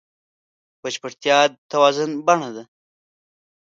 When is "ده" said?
2.55-2.63